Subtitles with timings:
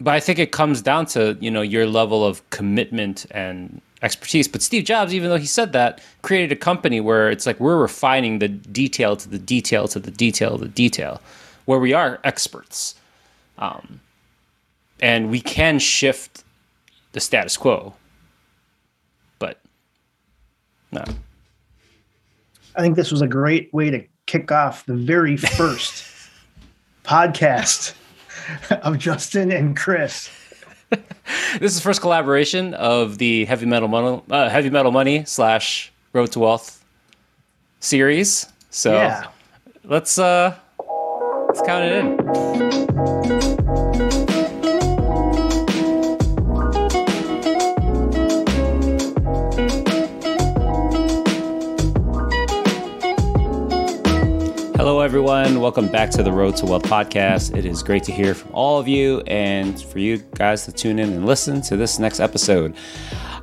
[0.00, 4.48] but I think it comes down to you know your level of commitment and expertise.
[4.48, 7.78] But Steve Jobs, even though he said that, created a company where it's like we're
[7.78, 11.20] refining the detail to the detail to the detail to the detail,
[11.64, 12.94] where we are experts,
[13.58, 14.00] um,
[15.00, 16.44] and we can shift
[17.12, 17.94] the status quo.
[19.38, 19.60] But
[20.92, 21.04] no,
[22.76, 26.04] I think this was a great way to kick off the very first
[27.04, 27.94] podcast
[28.70, 30.30] of Justin and Chris.
[30.90, 35.92] this is the first collaboration of the heavy metal money, uh, heavy metal money slash
[36.12, 36.84] road to wealth
[37.80, 38.46] series.
[38.70, 39.26] So yeah.
[39.84, 40.56] let's uh
[41.48, 41.92] let's count it
[44.28, 44.33] in.
[55.14, 55.60] Everyone.
[55.60, 57.56] Welcome back to the Road to Wealth podcast.
[57.56, 60.98] It is great to hear from all of you and for you guys to tune
[60.98, 62.74] in and listen to this next episode.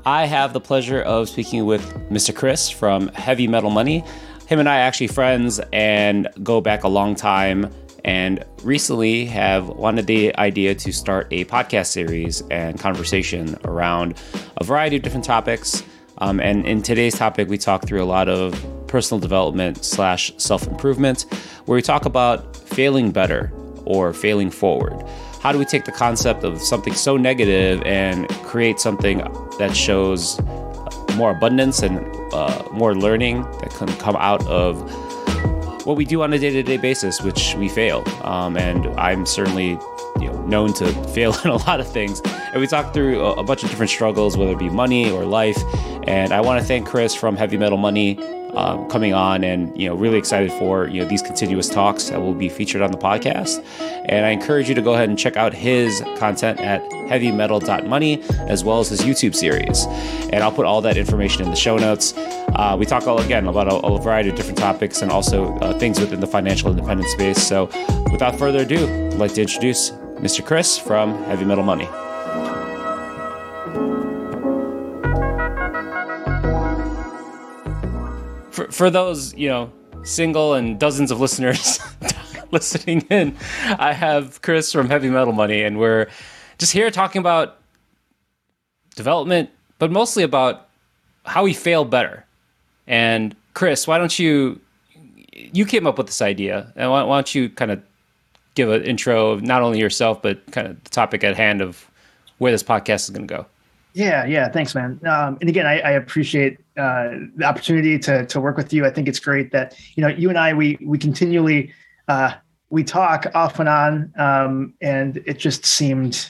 [0.06, 2.36] I have the pleasure of speaking with Mr.
[2.36, 4.04] Chris from Heavy Metal Money.
[4.48, 9.70] Him and I are actually friends and go back a long time and recently have
[9.70, 14.22] wanted the idea to start a podcast series and conversation around
[14.58, 15.84] a variety of different topics.
[16.18, 18.62] Um, and in today's topic, we talk through a lot of
[18.92, 21.26] personal development slash self improvement,
[21.66, 23.52] where we talk about failing better
[23.86, 24.94] or failing forward.
[25.42, 29.20] How do we take the concept of something so negative and create something
[29.58, 30.40] that shows
[31.16, 32.00] more abundance and
[32.34, 34.80] uh, more learning that can come out of
[35.86, 38.04] what we do on a day-to-day basis, which we fail.
[38.24, 39.80] Um, and I'm certainly
[40.20, 42.22] you know known to fail in a lot of things.
[42.52, 45.26] And we talk through a, a bunch of different struggles, whether it be money or
[45.26, 45.58] life.
[46.08, 48.20] And I want to thank Chris from Heavy Metal Money
[48.56, 52.20] um, coming on, and you know, really excited for you know these continuous talks that
[52.22, 53.64] will be featured on the podcast.
[54.06, 58.64] And I encourage you to go ahead and check out his content at heavymetal.money as
[58.64, 59.86] well as his YouTube series.
[60.32, 62.14] And I'll put all that information in the show notes.
[62.16, 65.78] Uh, we talk all again about a, a, variety of different topics and also uh,
[65.80, 67.42] things within the financial independence space.
[67.42, 67.66] So,
[68.12, 70.46] without further ado, I'd like to introduce Mr.
[70.46, 71.88] Chris from Heavy Metal Money.
[78.52, 79.72] For, for those, you know,
[80.04, 81.80] single and dozens of listeners
[82.52, 83.36] listening in,
[83.80, 86.08] I have Chris from Heavy Metal Money, and we're
[86.58, 87.58] just here talking about
[88.96, 90.68] development, but mostly about
[91.26, 92.26] how we fail better.
[92.88, 94.60] And Chris, why don't you?
[95.34, 97.82] You came up with this idea, and why, why don't you kind of
[98.54, 101.90] give an intro of not only yourself but kind of the topic at hand of
[102.40, 103.46] where this podcast is going to go?
[103.94, 104.48] Yeah, yeah.
[104.50, 105.00] Thanks, man.
[105.06, 108.86] Um, and again, I, I appreciate uh, the opportunity to to work with you.
[108.86, 111.74] I think it's great that you know you and I we we continually
[112.08, 112.34] uh,
[112.70, 116.30] we talk off and on, um, and it just seemed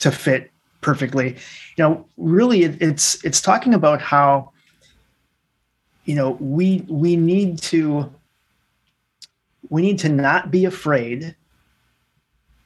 [0.00, 0.50] to fit
[0.80, 1.36] perfectly.
[1.76, 4.50] You know, really, it, it's it's talking about how
[6.04, 8.12] you know we we need to
[9.70, 11.36] we need to not be afraid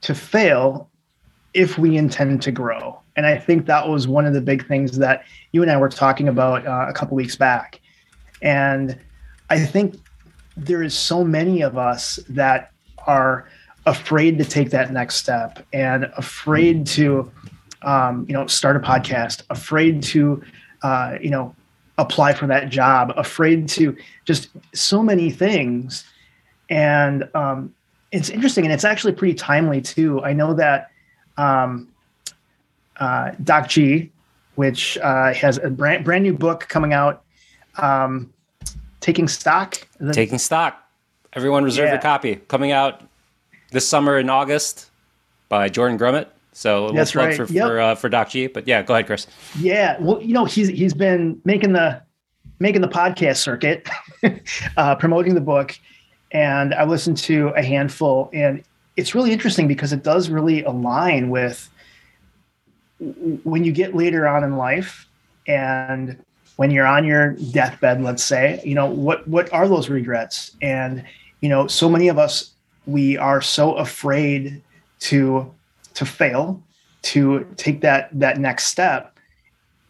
[0.02, 0.88] to fail
[1.54, 4.98] if we intend to grow and I think that was one of the big things
[4.98, 7.80] that you and I were talking about uh, a couple weeks back.
[8.40, 8.98] And
[9.50, 9.96] I think
[10.56, 12.72] there is so many of us that
[13.06, 13.48] are
[13.84, 17.30] afraid to take that next step and afraid to,
[17.82, 20.42] um, you know, start a podcast, afraid to,
[20.82, 21.54] uh, you know,
[21.98, 26.04] apply for that job, afraid to just so many things.
[26.70, 27.74] And um,
[28.10, 30.22] it's interesting, and it's actually pretty timely too.
[30.22, 30.91] I know that
[31.36, 31.88] um,
[32.96, 34.10] uh, Doc G,
[34.54, 37.22] which uh, has a brand brand new book coming out,
[37.76, 38.32] um,
[39.00, 39.86] taking stock.
[40.12, 40.78] Taking stock.
[41.34, 41.92] Everyone reserve yeah.
[41.92, 42.36] your copy.
[42.36, 43.02] Coming out
[43.70, 44.90] this summer in August
[45.48, 46.28] by Jordan Grumet.
[46.52, 47.34] So a That's right.
[47.34, 47.66] for yep.
[47.66, 48.46] for, uh, for Doc G.
[48.46, 49.26] But yeah, go ahead, Chris.
[49.58, 52.02] Yeah, well, you know he's he's been making the
[52.58, 53.88] making the podcast circuit,
[54.76, 55.78] uh, promoting the book,
[56.30, 58.62] and I listened to a handful, and
[58.96, 61.68] it's really interesting because it does really align with
[63.44, 65.08] when you get later on in life
[65.46, 66.22] and
[66.56, 70.56] when you're on your deathbed let's say you know what what are those regrets?
[70.60, 71.04] And
[71.40, 72.52] you know so many of us
[72.86, 74.62] we are so afraid
[75.00, 75.52] to
[75.94, 76.62] to fail
[77.02, 79.18] to take that that next step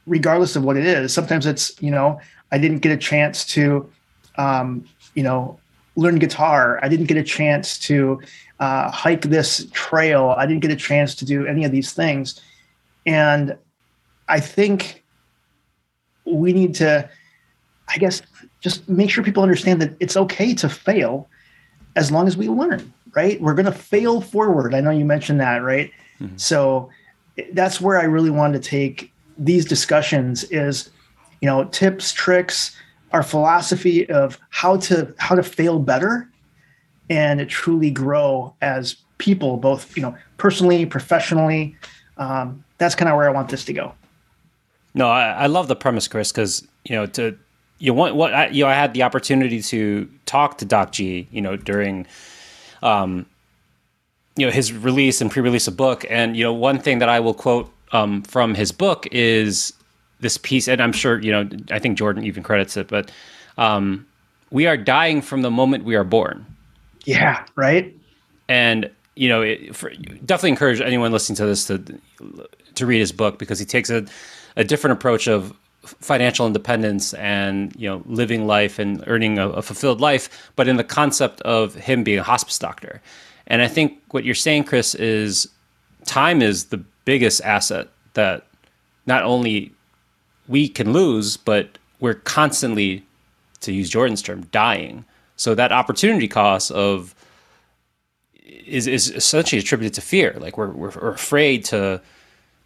[0.06, 1.12] regardless of what it is.
[1.12, 2.20] Sometimes it's you know
[2.50, 3.90] i didn't get a chance to
[4.36, 5.58] um, you know
[5.96, 6.78] learn guitar.
[6.82, 8.20] I didn't get a chance to
[8.62, 12.40] uh, hike this trail i didn't get a chance to do any of these things
[13.06, 13.56] and
[14.28, 15.04] I think
[16.24, 17.08] we need to,
[17.88, 18.22] I guess,
[18.60, 21.28] just make sure people understand that it's okay to fail
[21.96, 23.40] as long as we learn, right?
[23.40, 24.74] We're going to fail forward.
[24.74, 25.90] I know you mentioned that, right?
[26.20, 26.36] Mm-hmm.
[26.36, 26.90] So
[27.52, 30.90] that's where I really wanted to take these discussions is,
[31.40, 32.76] you know, tips, tricks,
[33.10, 36.30] our philosophy of how to how to fail better
[37.10, 41.76] and truly grow as people, both you know, personally, professionally.
[42.16, 43.94] Um, that's kind of where I want this to go.
[44.94, 47.36] No, I, I love the premise, Chris, because you know to
[47.78, 51.26] you want what I, you know I had the opportunity to talk to Doc G,
[51.30, 52.06] you know, during
[52.82, 53.26] um,
[54.36, 57.20] you know his release and pre-release of book, and you know one thing that I
[57.20, 59.72] will quote um, from his book is
[60.20, 63.10] this piece, and I'm sure you know I think Jordan even credits it, but
[63.56, 64.06] um,
[64.50, 66.46] we are dying from the moment we are born.
[67.04, 67.94] Yeah, right.
[68.48, 69.90] And you know, it, for,
[70.24, 71.82] definitely encourage anyone listening to this to
[72.74, 74.06] to read his book because he takes a,
[74.56, 75.54] a different approach of
[75.84, 80.76] financial independence and you know living life and earning a, a, fulfilled life but in
[80.76, 83.02] the concept of him being a hospice doctor
[83.48, 85.48] and i think what you're saying chris is
[86.06, 88.46] time is the biggest asset that
[89.06, 89.72] not only
[90.46, 93.04] we can lose but we're constantly
[93.60, 95.04] to use jordan's term dying
[95.36, 97.14] so that opportunity cost of
[98.44, 100.36] is, is essentially attributed to fear.
[100.38, 102.00] Like we're, we're, we're afraid to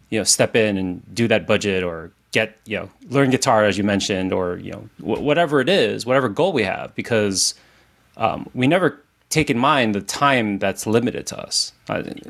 [0.09, 3.77] you know step in and do that budget or get you know learn guitar as
[3.77, 7.53] you mentioned or you know w- whatever it is whatever goal we have because
[8.17, 11.73] um, we never take in mind the time that's limited to us.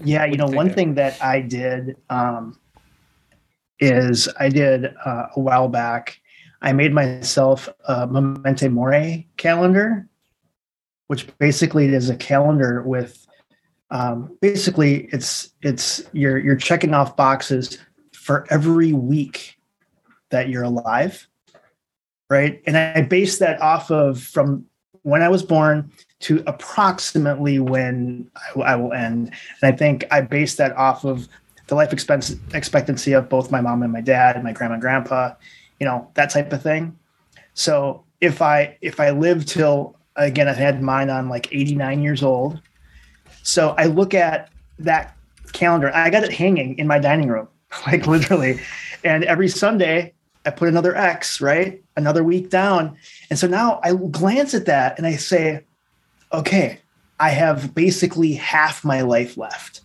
[0.03, 0.75] Yeah you know one there?
[0.75, 2.57] thing that i did um,
[3.79, 6.19] is i did uh, a while back
[6.61, 10.07] i made myself a memento mori calendar
[11.07, 13.25] which basically is a calendar with
[13.89, 17.77] um, basically it's it's you're you're checking off boxes
[18.13, 19.57] for every week
[20.29, 21.27] that you're alive
[22.29, 22.61] right?
[22.65, 24.65] And i base that off of from
[25.03, 29.31] when i was born to approximately when i, I will end.
[29.61, 31.27] And i think i base that off of
[31.67, 34.81] the life expense, expectancy of both my mom and my dad and my grandma and
[34.81, 35.33] grandpa
[35.79, 36.97] you know that type of thing.
[37.53, 42.23] So if i if i live till again I've had mine on like 89 years
[42.23, 42.61] old
[43.43, 44.49] so i look at
[44.79, 45.15] that
[45.53, 47.47] calendar i got it hanging in my dining room
[47.87, 48.59] like literally
[49.03, 50.13] and every sunday
[50.47, 51.83] I put another X, right?
[51.97, 52.97] Another week down.
[53.29, 55.65] And so now I glance at that and I say,
[56.31, 56.79] okay,
[57.19, 59.81] I have basically half my life left.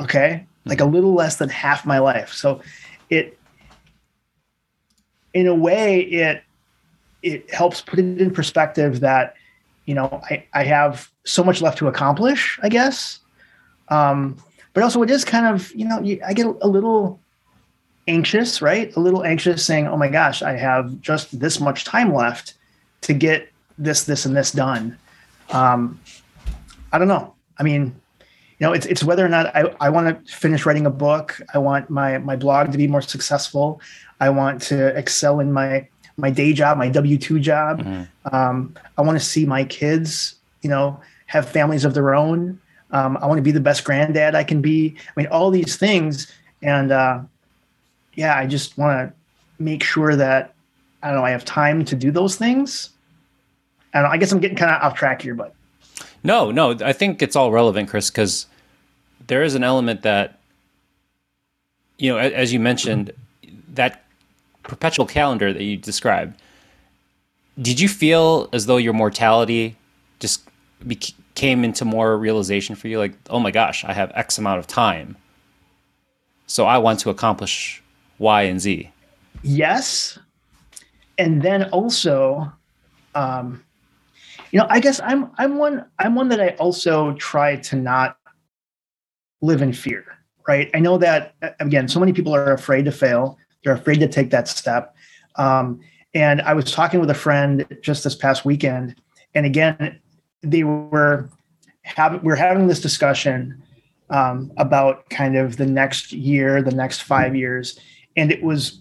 [0.00, 0.44] Okay.
[0.64, 2.32] Like a little less than half my life.
[2.32, 2.62] So
[3.08, 3.38] it,
[5.32, 6.42] in a way, it,
[7.22, 9.34] it helps put it in perspective that,
[9.86, 13.20] you know, I, I have so much left to accomplish, I guess.
[13.88, 14.36] Um,
[14.72, 17.20] but also it is kind of, you know, you, I get a little,
[18.08, 18.94] anxious, right?
[18.96, 22.54] A little anxious saying, oh my gosh, I have just this much time left
[23.02, 24.98] to get this, this, and this done.
[25.50, 26.00] Um,
[26.92, 27.34] I don't know.
[27.58, 27.94] I mean,
[28.58, 31.40] you know, it's, it's whether or not I, I want to finish writing a book.
[31.54, 33.80] I want my, my blog to be more successful.
[34.18, 35.88] I want to excel in my,
[36.20, 37.80] my day job, my W-2 job.
[37.82, 38.34] Mm-hmm.
[38.34, 42.60] Um, I want to see my kids, you know, have families of their own.
[42.92, 44.96] Um, I want to be the best granddad I can be.
[44.98, 46.30] I mean, all these things.
[46.62, 47.20] And, uh,
[48.14, 49.14] yeah, I just want to
[49.62, 50.54] make sure that
[51.02, 52.90] I don't know I have time to do those things.
[53.94, 55.54] I don't know, I guess I'm getting kind of off track here, but
[56.22, 58.46] no, no, I think it's all relevant, Chris, because
[59.26, 60.38] there is an element that
[61.98, 63.12] you know, as you mentioned,
[63.74, 64.04] that
[64.62, 66.40] perpetual calendar that you described.
[67.60, 69.76] Did you feel as though your mortality
[70.18, 70.42] just
[71.34, 72.98] came into more realization for you?
[72.98, 75.16] Like, oh my gosh, I have X amount of time,
[76.46, 77.82] so I want to accomplish
[78.20, 78.90] Y, and Z?
[79.42, 80.18] Yes.
[81.18, 82.52] And then also,
[83.14, 83.64] um,
[84.50, 88.18] you know, I guess I'm I'm one I'm one that I also try to not
[89.40, 90.04] live in fear,
[90.46, 90.70] right?
[90.74, 93.38] I know that again, so many people are afraid to fail.
[93.62, 94.94] They're afraid to take that step.
[95.36, 95.80] Um,
[96.14, 98.96] and I was talking with a friend just this past weekend,
[99.34, 100.00] and again,
[100.42, 101.30] they were
[101.82, 103.62] having we are having this discussion
[104.10, 107.78] um, about kind of the next year, the next five years,
[108.16, 108.80] and it was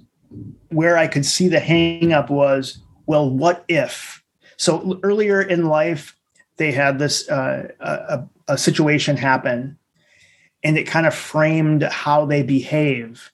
[0.69, 4.23] where I could see the hangup was, well, what if?
[4.57, 6.15] So earlier in life,
[6.57, 9.77] they had this uh, a, a situation happen,
[10.63, 13.31] and it kind of framed how they behave.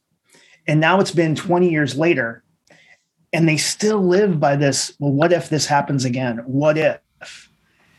[0.68, 2.44] And now it's been 20 years later,
[3.32, 4.94] and they still live by this.
[5.00, 6.40] Well, what if this happens again?
[6.46, 7.50] What if?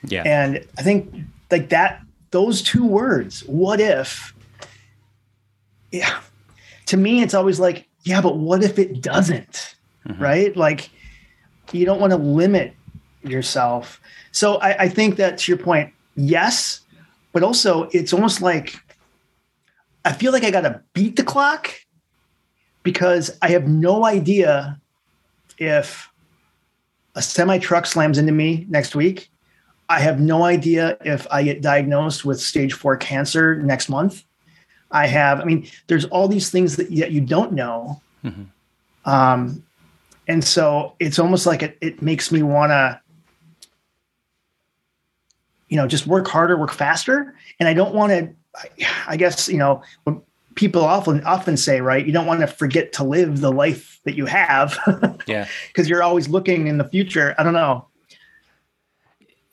[0.05, 0.23] Yeah.
[0.25, 1.15] And I think
[1.51, 4.35] like that, those two words, what if?
[5.91, 6.21] Yeah.
[6.87, 9.77] To me, it's always like, yeah, but what if it doesn't?
[10.09, 10.23] Mm-hmm.
[10.23, 10.57] Right?
[10.57, 10.91] Like
[11.73, 12.75] you don't want to limit
[13.23, 14.01] yourself.
[14.33, 16.81] So I, I think that to your point, yes,
[17.33, 18.77] but also it's almost like
[20.05, 21.75] I feel like I got to beat the clock
[22.87, 24.81] because I have no idea
[25.59, 26.09] if
[27.17, 29.29] a semi truck slams into me next week.
[29.89, 34.23] I have no idea if I get diagnosed with stage four cancer next month.
[34.93, 38.01] I have, I mean, there's all these things that yet you don't know.
[38.25, 38.45] Mm-hmm.
[39.11, 39.65] Um,
[40.29, 43.01] and so it's almost like it, it makes me want to,
[45.69, 47.35] you know, just work harder, work faster.
[47.59, 50.23] And I don't want to, I guess, you know, when
[50.57, 54.17] people often, often say, right, you don't want to forget to live the life that
[54.17, 54.77] you have.
[55.27, 55.47] yeah.
[55.75, 57.35] Cause you're always looking in the future.
[57.39, 57.87] I don't know.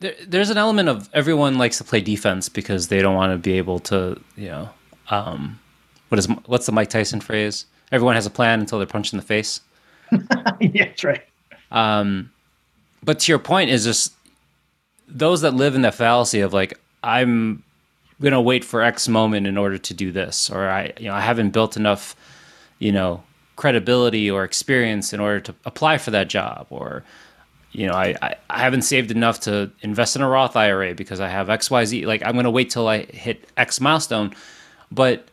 [0.00, 3.38] There, there's an element of everyone likes to play defense because they don't want to
[3.38, 4.70] be able to, you know,
[5.10, 5.60] um,
[6.08, 7.66] what is what's the Mike Tyson phrase?
[7.92, 9.60] Everyone has a plan until they're punched in the face.
[10.60, 11.22] yeah, that's right.
[11.70, 12.30] Um,
[13.02, 14.14] but to your point is just
[15.06, 17.62] those that live in that fallacy of like I'm
[18.20, 21.20] gonna wait for X moment in order to do this, or I you know I
[21.20, 22.16] haven't built enough
[22.78, 23.22] you know
[23.56, 27.04] credibility or experience in order to apply for that job, or
[27.72, 31.20] you know I, I, I haven't saved enough to invest in a Roth IRA because
[31.20, 32.06] I have X Y Z.
[32.06, 34.34] Like I'm gonna wait till I hit X milestone,
[34.90, 35.28] but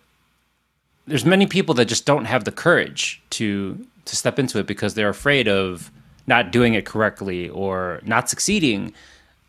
[1.08, 4.94] there's many people that just don't have the courage to to step into it because
[4.94, 5.92] they're afraid of
[6.28, 8.94] not doing it correctly or not succeeding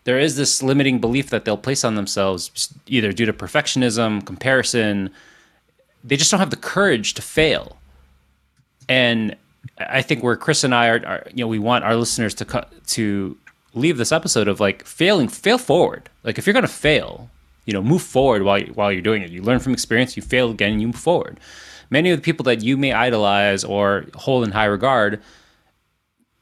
[0.04, 5.10] there is this limiting belief that they'll place on themselves either due to perfectionism comparison.
[6.02, 7.76] They just don't have the courage to fail.
[8.88, 9.36] And
[9.78, 12.66] i think where chris and i are, are you know we want our listeners to
[12.84, 13.36] to
[13.74, 16.10] leave this episode of like failing fail forward.
[16.24, 17.30] Like if you're going to fail
[17.64, 19.30] you know move forward while while you're doing it.
[19.30, 21.38] You learn from experience you fail again and you move forward.
[21.90, 25.22] Many of the people that you may idolize or hold in high regard,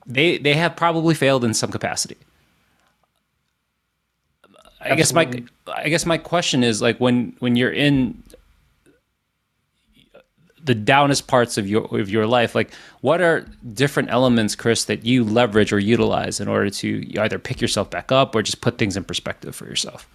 [0.06, 2.16] they they have probably failed in some capacity.
[4.80, 5.30] I guess my
[5.66, 8.22] I guess my question is like when when you're in
[10.62, 15.04] the downest parts of your of your life, like what are different elements, Chris, that
[15.04, 18.78] you leverage or utilize in order to either pick yourself back up or just put
[18.78, 20.08] things in perspective for yourself?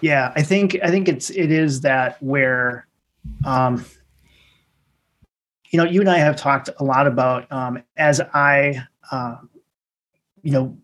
[0.00, 2.86] Yeah, I think I think it's it is that where
[3.44, 3.84] um,
[5.70, 9.36] you know, you and I have talked a lot about um, as I, uh,
[10.42, 10.76] you know,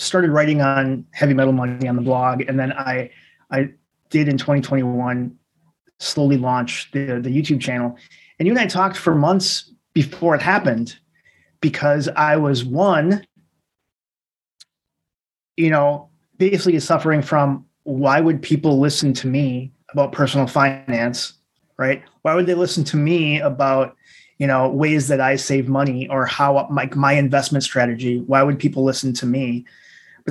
[0.00, 3.10] started writing on heavy metal money on the blog, and then I,
[3.50, 3.70] I
[4.10, 5.36] did in 2021
[5.98, 7.96] slowly launch the the YouTube channel,
[8.38, 10.96] and you and I talked for months before it happened
[11.60, 13.26] because I was one,
[15.56, 21.34] you know, basically suffering from why would people listen to me about personal finance
[21.80, 22.02] right?
[22.22, 23.96] Why would they listen to me about,
[24.36, 28.20] you know, ways that I save money or how my, my investment strategy?
[28.20, 29.64] Why would people listen to me?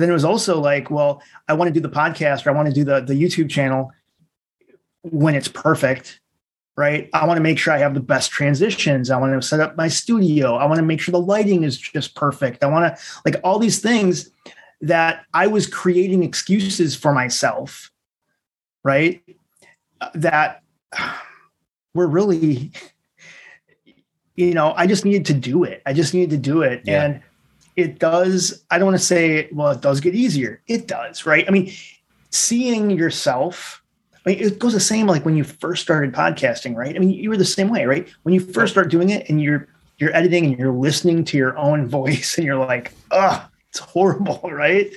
[0.00, 2.54] But then it was also like, well, I want to do the podcast or I
[2.54, 3.92] want to do the, the YouTube channel
[5.02, 6.20] when it's perfect,
[6.74, 7.10] right?
[7.12, 9.10] I want to make sure I have the best transitions.
[9.10, 10.56] I want to set up my studio.
[10.56, 12.64] I want to make sure the lighting is just perfect.
[12.64, 14.30] I want to like all these things
[14.80, 17.90] that I was creating excuses for myself,
[18.82, 19.22] right?
[20.14, 20.62] That
[21.92, 22.72] we're really
[24.36, 27.04] you know i just needed to do it i just needed to do it yeah.
[27.04, 27.22] and
[27.80, 31.46] it does i don't want to say well it does get easier it does right
[31.48, 31.72] i mean
[32.30, 33.80] seeing yourself
[34.24, 36.94] I mean, it goes the same like when you first started podcasting, right?
[36.94, 38.08] I mean, you were the same way, right?
[38.22, 39.66] When you first start doing it and you're
[39.98, 44.40] you're editing and you're listening to your own voice and you're like, oh, it's horrible,
[44.50, 44.90] right?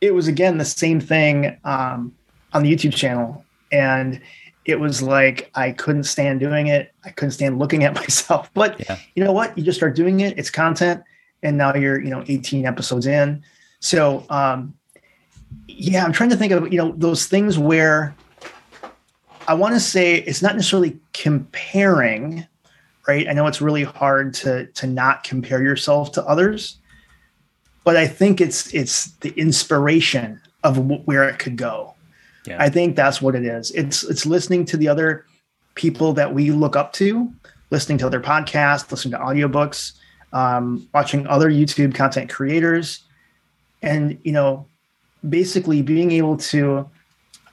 [0.00, 2.14] It was again the same thing um,
[2.52, 4.20] on the YouTube channel, and
[4.64, 6.92] it was like I couldn't stand doing it.
[7.04, 8.50] I couldn't stand looking at myself.
[8.54, 8.98] But yeah.
[9.16, 9.56] you know what?
[9.58, 10.38] You just start doing it.
[10.38, 11.02] It's content,
[11.46, 13.42] and now you're you know 18 episodes in.
[13.80, 14.74] So um,
[15.66, 18.14] yeah, I'm trying to think of you know those things where
[19.48, 22.46] I want to say it's not necessarily comparing,
[23.06, 23.28] right?
[23.28, 26.78] I know it's really hard to to not compare yourself to others,
[27.84, 31.96] but I think it's it's the inspiration of where it could go
[32.46, 32.56] yeah.
[32.60, 33.70] I think that's what it is.
[33.72, 35.26] It's it's listening to the other
[35.74, 37.32] people that we look up to,
[37.70, 39.92] listening to other podcasts, listening to audiobooks,
[40.32, 43.04] um, watching other YouTube content creators,
[43.82, 44.66] and you know,
[45.28, 46.88] basically being able to,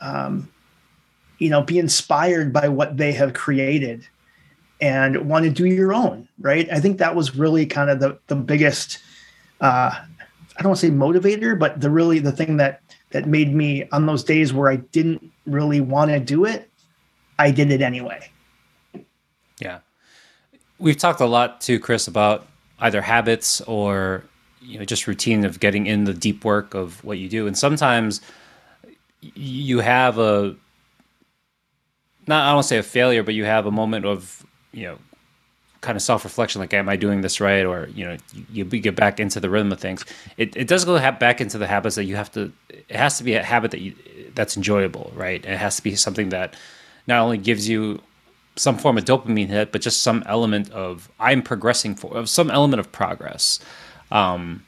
[0.02, 0.50] um,
[1.40, 4.08] you know, be inspired by what they have created
[4.82, 6.28] and want to do your own.
[6.40, 6.68] Right.
[6.72, 9.00] I think that was really kind of the the biggest.
[9.62, 9.92] Uh,
[10.56, 13.88] I don't want to say motivator, but the really the thing that that made me
[13.92, 16.70] on those days where I didn't really want to do it,
[17.40, 18.30] I did it anyway.
[19.60, 19.80] Yeah.
[20.80, 22.48] We've talked a lot to Chris about
[22.84, 24.24] either habits or
[24.62, 27.58] you know just routine of getting in the deep work of what you do and
[27.58, 28.22] sometimes
[29.36, 30.56] you have a
[32.28, 34.98] not I don't say a failure, but you have a moment of you know
[35.82, 37.66] kind of self reflection, like, am I doing this right?
[37.66, 38.18] Or you know,
[38.52, 40.06] you, you get back into the rhythm of things.
[40.38, 42.52] It, it does go back into the habits that you have to.
[42.70, 43.96] It has to be a habit that you
[44.36, 45.44] that's enjoyable, right?
[45.46, 46.56] It has to be something that
[47.08, 48.02] not only gives you
[48.56, 52.52] some form of dopamine hit, but just some element of I'm progressing for of some
[52.52, 53.60] element of progress.
[54.12, 54.64] Um,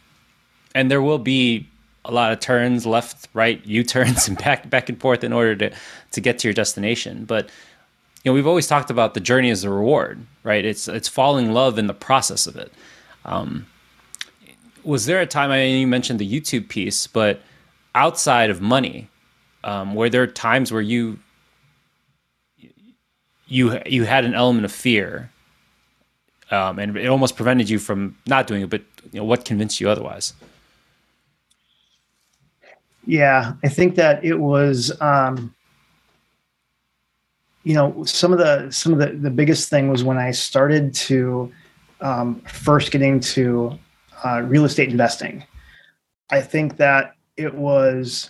[0.74, 1.70] and there will be
[2.04, 5.56] a lot of turns, left, right, U turns, and back back and forth in order
[5.56, 5.75] to
[6.12, 7.25] to get to your destination.
[7.25, 7.50] But
[8.24, 10.65] you know, we've always talked about the journey as a reward, right?
[10.65, 12.74] It's it's falling in love in the process of it.
[13.24, 13.68] Um,
[14.84, 17.42] was there a time I you mentioned the YouTube piece, but
[17.96, 19.10] outside of money,
[19.63, 21.20] um, were there are times where you
[23.48, 25.32] you you had an element of fear,
[26.52, 28.70] um, and it almost prevented you from not doing it?
[28.70, 30.34] But you know, what convinced you otherwise?
[33.06, 35.00] Yeah, I think that it was.
[35.02, 35.54] Um,
[37.64, 40.94] you know, some of the some of the the biggest thing was when I started
[40.96, 41.52] to
[42.00, 43.78] um, first get into
[44.24, 45.44] uh, real estate investing.
[46.30, 48.30] I think that it was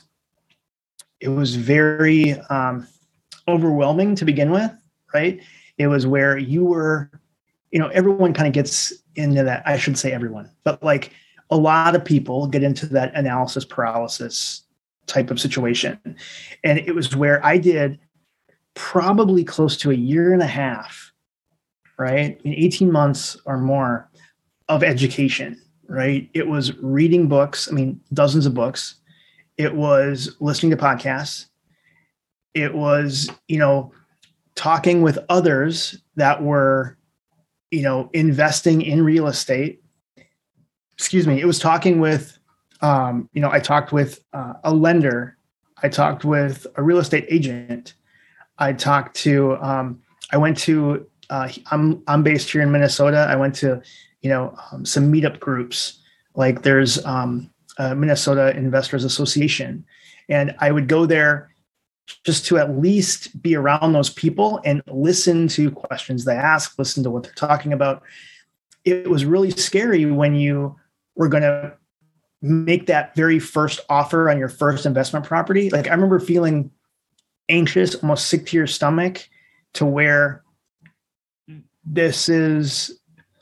[1.20, 2.88] it was very um,
[3.48, 4.72] overwhelming to begin with,
[5.16, 5.42] right?
[5.78, 7.10] It was where you were,
[7.72, 9.64] you know, everyone kind of gets into that.
[9.66, 11.12] I should say everyone, but like
[11.50, 14.64] a lot of people get into that analysis paralysis
[15.08, 16.00] type of situation.
[16.66, 17.98] And it was where I did
[18.74, 21.14] probably close to a year and a half,
[21.98, 22.42] right?
[22.44, 24.10] In 18 months or more
[24.68, 26.30] of education, right?
[26.34, 28.96] It was reading books, I mean, dozens of books.
[29.58, 31.46] It was listening to podcasts.
[32.54, 33.94] It was, you know,
[34.56, 36.98] talking with others that were,
[37.72, 39.84] you know, investing in real estate.
[40.94, 41.42] Excuse me.
[41.42, 42.38] It was talking with,
[42.82, 45.38] um, you know, I talked with uh, a lender.
[45.84, 47.96] I talked with a real estate agent.
[48.58, 53.28] I talked to, um, I went to, uh, I'm, I'm based here in Minnesota.
[53.30, 53.82] I went to,
[54.22, 56.00] you know, um, some meetup groups.
[56.36, 59.86] Like there's um, Minnesota Investors Association.
[60.30, 61.52] And I would go there
[62.24, 67.04] just to at least be around those people and listen to questions they ask, listen
[67.04, 68.04] to what they're talking about.
[68.84, 70.76] It was really scary when you
[71.16, 71.74] were going to
[72.42, 75.70] make that very first offer on your first investment property.
[75.70, 76.70] Like I remember feeling
[77.50, 79.28] anxious, almost sick to your stomach,
[79.74, 80.44] to where
[81.84, 83.00] this is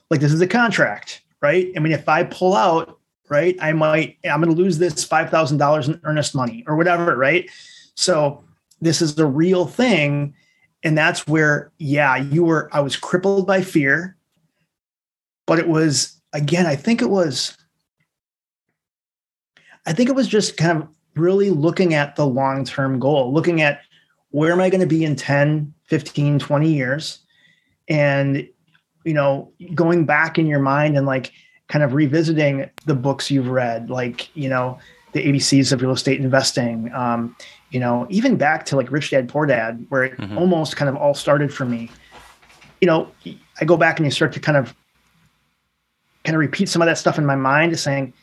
[0.09, 1.71] like this is a contract, right?
[1.75, 2.99] I mean, if I pull out,
[3.29, 6.75] right, I might I'm going to lose this five thousand dollars in earnest money or
[6.75, 7.49] whatever, right?
[7.95, 8.43] So
[8.83, 10.33] this is a real thing,
[10.83, 12.69] and that's where, yeah, you were.
[12.73, 14.17] I was crippled by fear,
[15.45, 16.65] but it was again.
[16.65, 17.57] I think it was.
[19.85, 23.61] I think it was just kind of really looking at the long term goal, looking
[23.61, 23.81] at
[24.29, 27.19] where am I going to be in 10, 15, 20 years?
[27.87, 28.47] And,
[29.03, 31.31] you know, going back in your mind and like
[31.67, 34.79] kind of revisiting the books you've read, like, you know,
[35.11, 37.35] the ABCs of real estate investing, um,
[37.73, 40.37] you know, even back to like Rich Dad Poor Dad, where it mm-hmm.
[40.37, 41.89] almost kind of all started for me.
[42.79, 43.11] You know,
[43.59, 44.73] I go back and you start to kind of
[46.23, 48.13] kind of repeat some of that stuff in my mind, saying,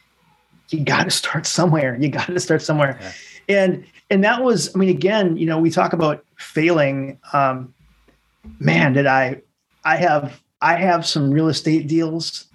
[0.71, 1.97] you got to start somewhere.
[2.01, 2.99] You got to start somewhere.
[3.01, 3.13] Yeah
[3.51, 7.75] and and that was i mean again you know we talk about failing um
[8.59, 9.41] man did i
[9.85, 12.47] i have i have some real estate deals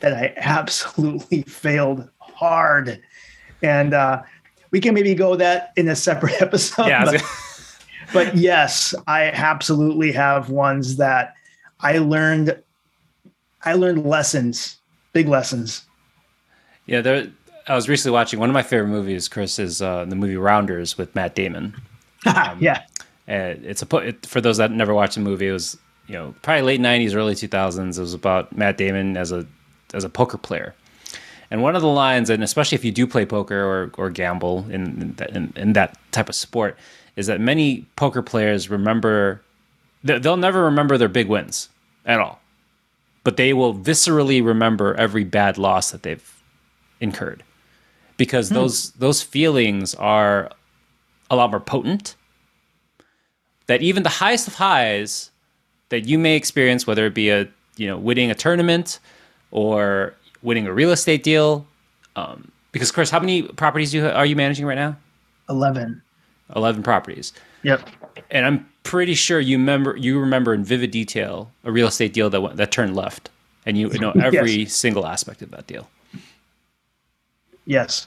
[0.00, 3.02] that i absolutely failed hard
[3.62, 4.22] and uh
[4.74, 7.24] we can maybe go that in a separate episode yeah, but,
[8.12, 11.34] but yes i absolutely have ones that
[11.80, 12.60] i learned
[13.64, 14.78] i learned lessons
[15.12, 15.86] big lessons
[16.86, 17.28] yeah there
[17.66, 19.26] I was recently watching one of my favorite movies.
[19.26, 21.74] Chris is uh, the movie Rounders with Matt Damon.
[22.26, 22.80] Um, yeah,
[23.26, 25.48] it's a it, for those that never watched the movie.
[25.48, 27.98] It was you know probably late '90s, early 2000s.
[27.98, 29.46] It was about Matt Damon as a
[29.92, 30.74] as a poker player.
[31.54, 34.66] And one of the lines, and especially if you do play poker or, or gamble
[34.70, 36.76] in, in, in that type of sport,
[37.14, 39.40] is that many poker players remember
[40.02, 41.68] they'll never remember their big wins
[42.04, 42.40] at all,
[43.22, 46.42] but they will viscerally remember every bad loss that they've
[46.98, 47.44] incurred
[48.16, 48.56] because hmm.
[48.56, 50.50] those those feelings are
[51.30, 52.16] a lot more potent.
[53.68, 55.30] That even the highest of highs
[55.90, 58.98] that you may experience, whether it be a you know winning a tournament
[59.52, 61.66] or winning a real estate deal,
[62.14, 64.96] um, because Chris, how many properties you are you managing right now?
[65.48, 66.00] Eleven.
[66.54, 67.32] Eleven properties.
[67.62, 67.88] Yep.
[68.30, 72.30] And I'm pretty sure you remember you remember in vivid detail a real estate deal
[72.30, 73.30] that went, that turned left,
[73.66, 74.74] and you know every yes.
[74.74, 75.88] single aspect of that deal.
[77.66, 78.06] Yes,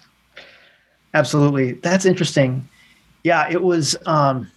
[1.13, 1.73] absolutely.
[1.73, 2.67] That's interesting.
[3.23, 3.97] Yeah, it was.
[4.05, 4.49] Um,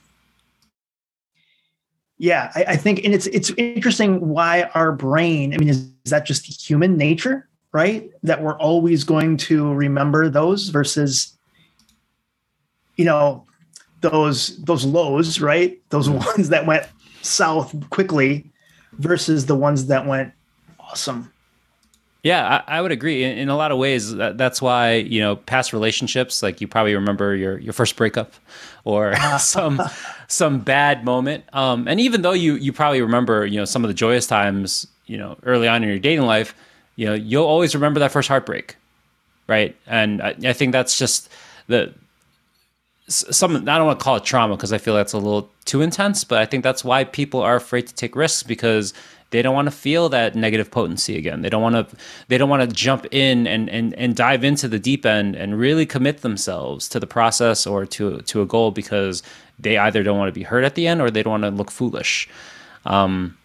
[2.18, 5.54] yeah, I, I, think, and it's it's interesting why our brain.
[5.54, 8.11] I mean, is, is that just human nature, right?
[8.22, 11.37] That we're always going to remember those versus,
[12.96, 13.46] you know,
[14.00, 15.80] those those lows, right?
[15.90, 16.24] Those mm-hmm.
[16.24, 16.87] ones that went
[17.22, 18.50] south quickly
[18.94, 20.33] versus the ones that went
[20.78, 21.33] awesome.
[22.22, 23.24] Yeah, I, I would agree.
[23.24, 26.68] In, in, a lot of ways, that, that's why you know past relationships, like you
[26.68, 28.35] probably remember your your first breakup,
[28.85, 29.80] or some
[30.28, 31.44] some bad moment.
[31.52, 34.87] Um, and even though you you probably remember you know some of the joyous times
[35.06, 36.54] you know early on in your dating life,
[36.96, 38.76] you know you'll always remember that first heartbreak,
[39.46, 39.76] right?
[39.87, 41.31] And I, I think that's just
[41.66, 41.92] the
[43.09, 45.83] some I don't want to call it trauma because I feel that's a little too
[45.83, 48.94] intense, but I think that's why people are afraid to take risks because
[49.31, 51.42] they don't want to feel that negative potency again.
[51.42, 51.96] They don't want to
[52.29, 55.59] they don't want to jump in and, and and dive into the deep end and
[55.59, 59.22] really commit themselves to the process or to to a goal because
[59.59, 61.50] they either don't want to be hurt at the end or they don't want to
[61.50, 62.29] look foolish.
[62.87, 63.37] Um,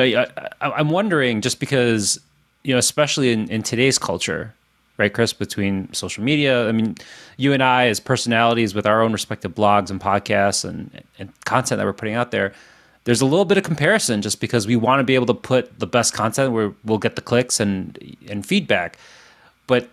[0.00, 2.20] I, am wondering just because
[2.62, 4.54] you know, especially in, in today's culture,
[4.96, 6.68] right, Chris, between social media.
[6.68, 6.96] I mean,
[7.36, 11.78] you and I, as personalities with our own respective blogs and podcasts and, and content
[11.78, 12.52] that we're putting out there,
[13.04, 15.78] there's a little bit of comparison just because we want to be able to put
[15.80, 18.96] the best content where we'll get the clicks and and feedback.
[19.66, 19.88] But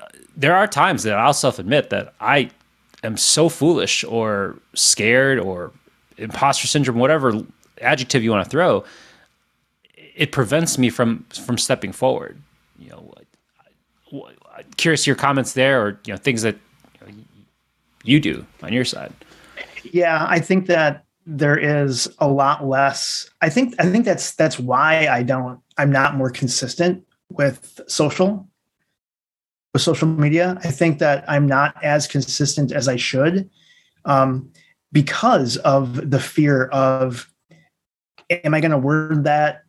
[0.00, 2.50] uh, there are times that I'll self admit that I
[3.02, 5.72] am so foolish or scared or
[6.16, 7.42] imposter syndrome, whatever
[7.82, 8.82] adjective you want to throw,
[10.14, 12.40] it prevents me from from stepping forward.
[12.78, 13.14] You know,
[14.76, 16.56] curious your comments there, or you know things that
[18.04, 19.12] you do on your side.
[19.84, 24.58] Yeah, I think that there is a lot less i think i think that's that's
[24.58, 28.46] why i don't i'm not more consistent with social
[29.72, 33.48] with social media i think that i'm not as consistent as i should
[34.06, 34.50] um,
[34.92, 37.32] because of the fear of
[38.30, 39.63] am i going to word that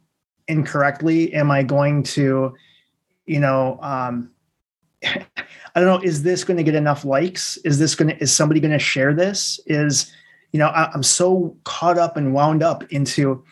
[0.47, 1.33] incorrectly?
[1.33, 2.55] Am i going to
[3.25, 4.31] you know um,
[5.03, 5.19] i
[5.75, 7.57] don't know is this going to get enough likes?
[7.57, 9.59] Is this going to is somebody going to share this?
[9.65, 10.11] Is
[10.51, 13.43] you know I, am so caught up and wound up into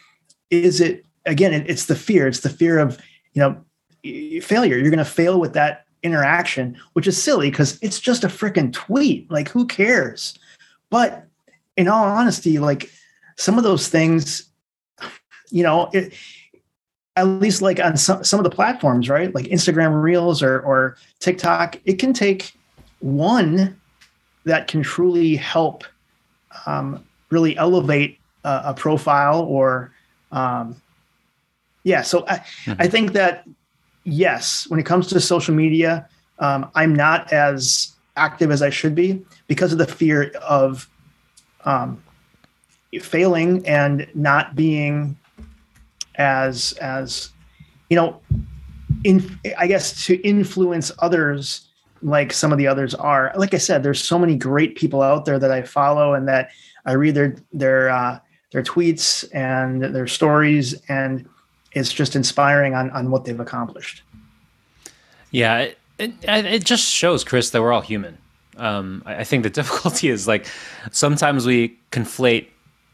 [0.49, 2.27] is it again it, it's the fear.
[2.27, 2.99] It's the fear of
[3.34, 4.77] you know failure.
[4.77, 8.71] You're going to fail with that interaction which is silly because it's just a freaking
[8.73, 9.29] tweet.
[9.32, 10.38] Like who cares?
[10.89, 11.27] But
[11.75, 12.91] in all honesty like
[13.36, 14.43] some of those things
[15.49, 16.13] you know it,
[17.15, 20.97] at least like on some, some of the platforms right like instagram reels or or
[21.19, 22.54] tiktok it can take
[22.99, 23.80] one
[24.45, 25.84] that can truly help
[26.65, 29.93] um, really elevate a, a profile or
[30.32, 30.76] um,
[31.84, 32.73] yeah so I, mm-hmm.
[32.82, 33.47] I think that
[34.04, 36.08] yes when it comes to social media
[36.39, 40.89] um, i'm not as active as i should be because of the fear of
[41.65, 42.04] um,
[43.02, 45.17] failing and not being
[46.15, 47.30] as as
[47.89, 48.19] you know
[49.04, 51.67] in i guess to influence others
[52.04, 53.32] like some of the others are.
[53.36, 56.52] Like I said, there's so many great people out there that I follow and that
[56.86, 58.19] I read their their uh,
[58.52, 61.28] their tweets and their stories, and
[61.71, 64.04] it's just inspiring on on what they've accomplished.
[65.32, 68.19] Yeah, it, it, just shows, Chris, that we're all human.
[68.58, 70.45] Um, I think the difficulty is like
[70.91, 72.47] sometimes we conflate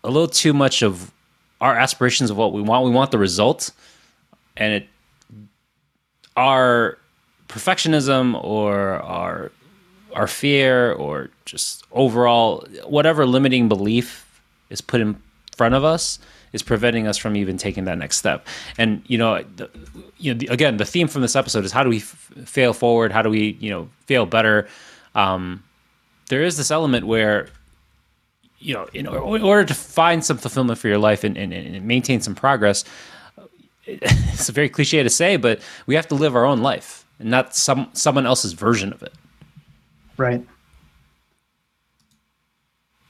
[0.04, 1.12] a little too much of
[1.62, 2.86] our aspirations of what we want.
[2.86, 3.72] We want the result,
[4.58, 4.88] and it
[6.36, 6.98] our
[7.48, 9.52] perfectionism or our
[10.16, 15.22] our fear or just overall whatever limiting belief is put in
[15.56, 16.20] front of us
[16.54, 18.48] is preventing us from even taking that next step.
[18.78, 19.70] And you know, the,
[20.18, 22.74] you know, the, again, the theme from this episode is how do we f- fail
[22.74, 23.12] forward?
[23.12, 24.68] How do we, you know, fail better?
[25.16, 25.64] Um,
[26.30, 27.50] there is this element where,
[28.60, 31.86] you know, in, in order to find some fulfillment for your life and, and, and
[31.86, 32.84] maintain some progress,
[33.86, 37.30] it's a very cliche to say, but we have to live our own life and
[37.30, 39.14] not some someone else's version of it.
[40.18, 40.46] Right.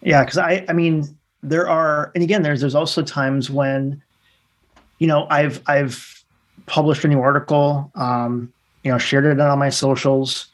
[0.01, 4.01] Yeah, because I I mean there are and again there's there's also times when
[4.99, 6.23] you know I've I've
[6.65, 10.47] published a new article, um, you know, shared it on my socials,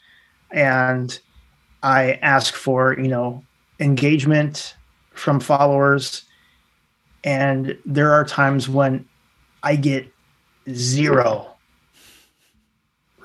[0.50, 1.18] and
[1.82, 3.44] I ask for you know
[3.78, 4.74] engagement
[5.16, 6.22] from followers,
[7.24, 9.06] and there are times when
[9.62, 10.08] I get
[10.70, 11.56] zero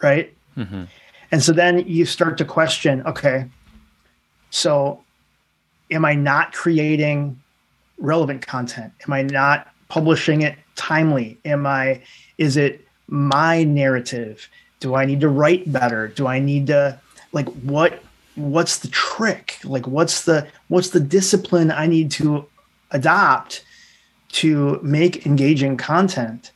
[0.02, 0.34] right?
[0.58, 0.84] Mm-hmm.
[1.32, 3.46] And so then you start to question okay,
[4.50, 5.02] so
[5.90, 7.42] am I not creating
[7.98, 8.94] relevant content?
[9.08, 11.38] Am I not publishing it timely?
[11.46, 12.02] Am I,
[12.38, 14.50] is it my narrative?
[14.80, 16.08] Do I need to write better?
[16.08, 17.00] Do I need to,
[17.32, 18.02] like, what?
[18.36, 22.46] What's the trick like what's the what's the discipline i need to
[22.92, 23.64] adopt
[24.32, 26.52] to make engaging content.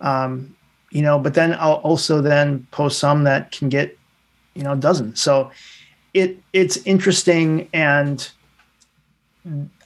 [0.00, 0.54] Um,
[0.90, 3.98] you know, but then I'll also then post some that can get,
[4.54, 5.20] you know, dozens.
[5.20, 5.50] So
[6.14, 8.30] it it's interesting and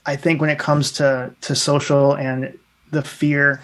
[0.07, 2.57] I think when it comes to to social and
[2.90, 3.61] the fear,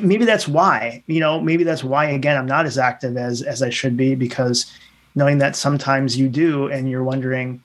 [0.00, 3.62] maybe that's why, you know, maybe that's why again I'm not as active as as
[3.62, 4.70] I should be because
[5.16, 7.62] knowing that sometimes you do and you're wondering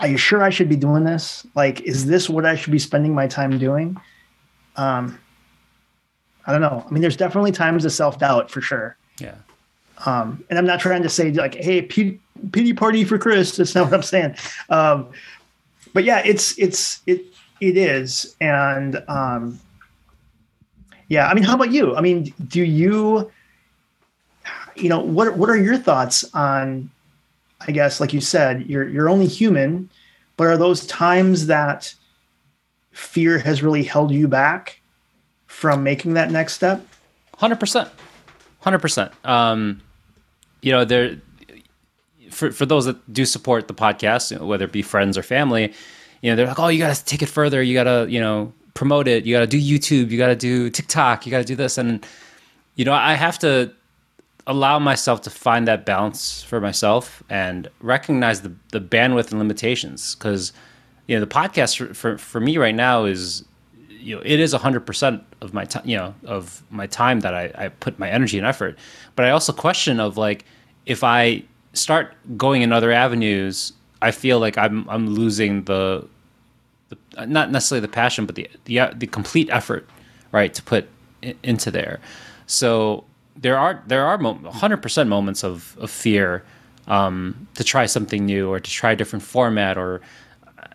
[0.00, 1.46] are you sure I should be doing this?
[1.54, 3.98] Like, is this what I should be spending my time doing?
[4.76, 5.18] Um,
[6.46, 6.84] I don't know.
[6.86, 8.96] I mean, there's definitely times of self doubt for sure.
[9.18, 9.34] Yeah.
[10.04, 12.20] Um, and I'm not trying to say like, hey, p-
[12.52, 13.56] pity party for Chris.
[13.56, 14.36] That's not what I'm saying.
[14.68, 15.08] Um,
[15.94, 17.24] but yeah, it's it's it
[17.60, 19.58] it is, and um,
[21.08, 21.26] yeah.
[21.28, 21.96] I mean, how about you?
[21.96, 23.32] I mean, do you,
[24.76, 26.90] you know, what what are your thoughts on?
[27.66, 29.88] I guess, like you said, you're you're only human,
[30.36, 31.94] but are those times that
[32.92, 34.80] fear has really held you back
[35.46, 36.86] from making that next step?
[37.38, 37.88] Hundred percent,
[38.60, 39.12] hundred percent.
[39.24, 39.80] Um,
[40.62, 41.16] you know, there
[42.30, 45.22] for for those that do support the podcast, you know, whether it be friends or
[45.22, 45.72] family,
[46.20, 47.62] you know, they're like, oh, you got to take it further.
[47.62, 49.24] You got to, you know, promote it.
[49.24, 50.10] You got to do YouTube.
[50.10, 51.24] You got to do TikTok.
[51.24, 52.06] You got to do this, and
[52.74, 53.72] you know, I have to
[54.46, 60.14] allow myself to find that balance for myself and recognize the the bandwidth and limitations.
[60.14, 60.52] Because
[61.06, 63.44] you know the podcast for, for, for me right now is
[63.88, 67.52] you know it is 100% of my time you know of my time that I,
[67.56, 68.78] I put my energy and effort.
[69.14, 70.44] But i also question of like
[70.84, 76.08] if i start going in other avenues i feel like i'm i'm losing the,
[76.88, 79.88] the not necessarily the passion but the the, the complete effort
[80.32, 80.88] right to put
[81.42, 82.00] into there.
[82.46, 83.04] So
[83.36, 86.44] there are there are 100% moments of, of fear
[86.86, 90.00] um, to try something new or to try a different format or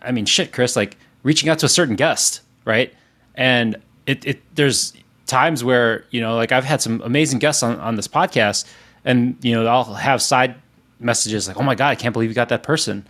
[0.01, 2.93] i mean shit chris like reaching out to a certain guest right?
[3.35, 4.93] And it, it there's
[5.25, 8.67] times where you know like i've had some amazing guests on, on this podcast
[9.05, 10.55] and you know i'll have side
[10.99, 13.05] messages like oh my god i can't believe you got that person.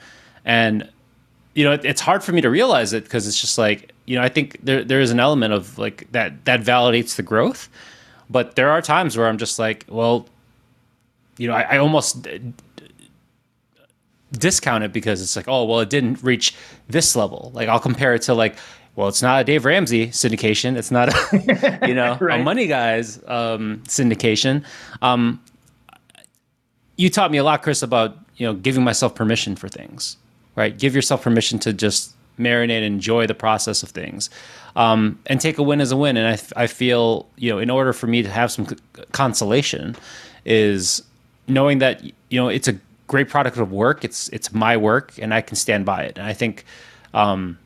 [0.45, 0.87] And
[1.55, 4.15] you know it, it's hard for me to realize it because it's just like you
[4.15, 7.69] know i think there there is an element of like that that validates the growth
[8.31, 10.27] but there are times where i'm just like well
[11.37, 12.27] you know i, I almost
[14.31, 16.55] discount it because it's like oh well it didn't reach
[16.87, 18.55] this level like i'll compare it to like
[18.95, 20.75] well, it's not a Dave Ramsey syndication.
[20.75, 22.41] It's not a, you know, right.
[22.41, 24.65] a Money Guys um, syndication.
[25.01, 25.41] Um,
[26.97, 30.17] you taught me a lot, Chris, about you know giving myself permission for things.
[30.55, 34.29] Right, give yourself permission to just marinate enjoy the process of things,
[34.75, 36.17] um, and take a win as a win.
[36.17, 38.67] And I, I feel you know, in order for me to have some
[39.11, 39.95] consolation,
[40.45, 41.03] is
[41.47, 42.77] knowing that you know it's a
[43.07, 44.03] great product of work.
[44.03, 46.17] It's it's my work, and I can stand by it.
[46.17, 46.65] And I think.
[47.13, 47.57] Um,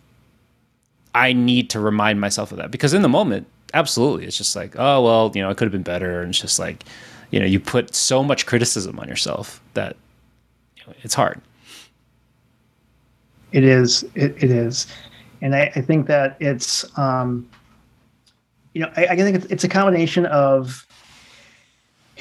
[1.16, 4.76] I need to remind myself of that because in the moment, absolutely, it's just like,
[4.78, 6.84] oh well, you know, it could have been better, and it's just like,
[7.32, 9.96] you know, you put so much criticism on yourself that
[10.76, 11.42] you know, it's hard.
[13.56, 14.04] It is.
[14.16, 14.88] It, it is,
[15.42, 17.50] and I, I think that it's, um,
[18.74, 20.86] you know, I, I think it's, it's a combination of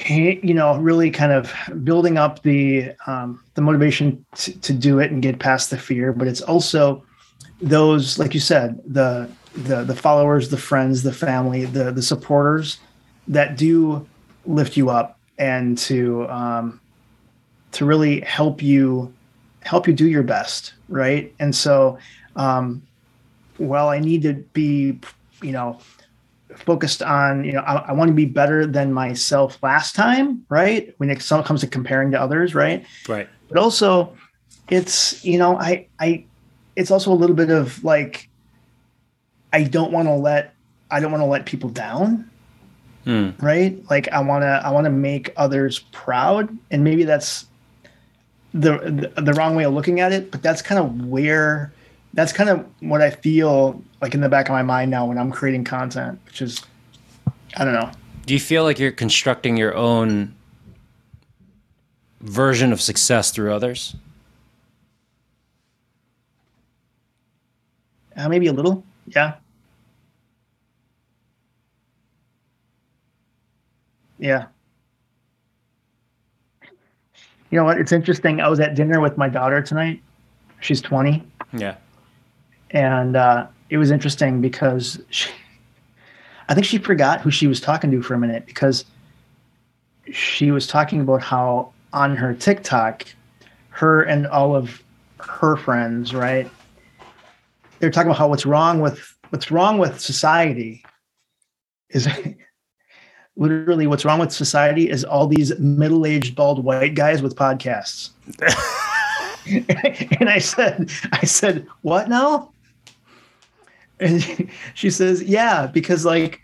[0.07, 5.11] you know really kind of building up the um, the motivation to, to do it
[5.11, 7.01] and get past the fear but it's also
[7.61, 12.79] those, like you said, the the the followers, the friends, the family, the the supporters
[13.27, 14.07] that do
[14.45, 16.79] lift you up and to um,
[17.71, 19.13] to really help you
[19.65, 21.33] help you do your best, right?
[21.39, 21.97] And so,
[22.35, 22.83] um,
[23.57, 24.99] well, I need to be,
[25.41, 25.79] you know,
[26.55, 30.93] focused on, you know, I, I want to be better than myself last time, right?
[30.97, 32.85] When it comes to comparing to others, right?
[33.09, 33.27] Right.
[33.49, 34.15] But also,
[34.69, 36.25] it's you know, I I
[36.75, 38.29] it's also a little bit of like
[39.51, 40.53] I don't want to let
[40.91, 42.29] I don't want to let people down.
[43.03, 43.31] Hmm.
[43.39, 43.77] Right?
[43.89, 47.45] Like I want to I want to make others proud and maybe that's
[48.55, 51.73] the, the wrong way of looking at it, but that's kind of where
[52.13, 55.17] that's kind of what I feel like in the back of my mind now when
[55.17, 56.61] I'm creating content, which is
[57.57, 57.91] I don't know.
[58.25, 60.33] Do you feel like you're constructing your own
[62.21, 63.95] version of success through others?
[68.15, 68.83] Uh, maybe a little.
[69.07, 69.35] Yeah.
[74.17, 74.45] Yeah.
[77.55, 77.79] You know what?
[77.79, 78.41] It's interesting.
[78.41, 80.03] I was at dinner with my daughter tonight.
[80.59, 81.25] She's 20.
[81.53, 81.77] Yeah.
[82.71, 85.29] And uh, it was interesting because she,
[86.49, 88.83] I think she forgot who she was talking to for a minute because
[90.11, 93.05] she was talking about how on her TikTok,
[93.69, 94.83] her and all of
[95.21, 96.51] her friends, right,
[97.79, 100.83] they're talking about how what's wrong with what's wrong with society
[101.89, 102.05] is
[103.37, 108.11] literally what's wrong with society is all these middle-aged bald white guys with podcasts.
[110.19, 112.51] and I said, I said, what now?
[113.99, 116.41] And she says, yeah, because like,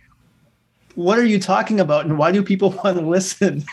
[0.95, 2.05] what are you talking about?
[2.05, 3.63] And why do people want to listen?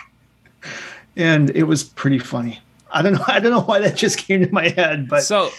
[1.16, 2.60] And it was pretty funny.
[2.90, 3.24] I don't know.
[3.26, 5.50] I don't know why that just came to my head, but so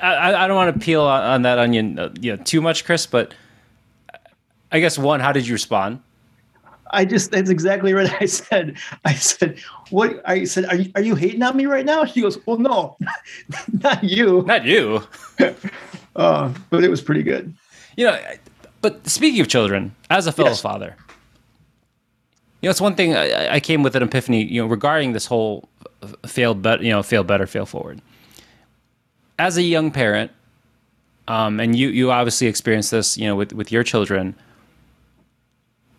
[0.00, 3.06] I, I don't want to peel on, that onion, uh, you know, too much, Chris.
[3.06, 3.34] But
[4.70, 6.00] I guess one, how did you respond?
[6.92, 8.76] I just that's exactly what I said.
[9.04, 9.58] I said,
[9.90, 12.58] "What?" I said, "Are you are you hating on me right now?" She goes, "Well,
[12.58, 12.96] no,
[13.80, 15.02] not you, not you."
[16.16, 17.54] uh, but it was pretty good.
[17.96, 18.20] You know,
[18.80, 20.60] but speaking of children, as a fellow yes.
[20.60, 20.96] father,
[22.60, 24.44] you know, it's one thing I, I, came with an epiphany.
[24.44, 25.68] You know, regarding this whole
[26.26, 28.00] fail, but you know, fail better, fail forward.
[29.38, 30.30] As a young parent,
[31.28, 34.36] um, and you you obviously experienced this, you know, with with your children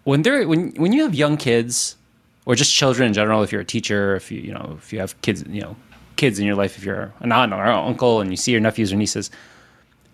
[0.04, 1.96] when they're when when you have young kids
[2.46, 5.00] or just children in general, if you're a teacher, if you you know if you
[5.00, 5.76] have kids, you know
[6.16, 8.94] kids in your life, if you're an aunt or uncle and you see your nephews
[8.94, 9.32] or nieces,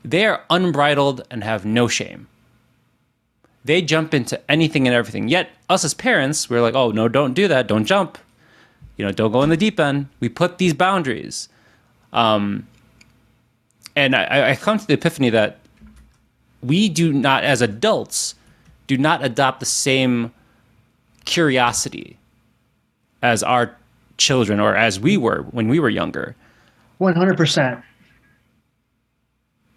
[0.04, 2.28] they are unbridled and have no shame.
[3.66, 5.28] They jump into anything and everything.
[5.28, 8.18] Yet us as parents, we're like, oh no, don't do that, don't jump,
[8.98, 10.08] you know, don't go in the deep end.
[10.20, 11.50] We put these boundaries.
[12.14, 12.68] Um,
[13.96, 15.60] and I, I come to the epiphany that
[16.62, 18.36] we do not, as adults,
[18.90, 20.34] do not adopt the same
[21.26, 22.18] curiosity
[23.22, 23.78] as our
[24.18, 26.36] children or as we were when we were younger.
[27.00, 27.84] 100%.